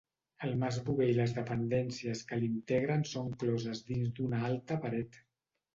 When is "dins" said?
3.93-4.13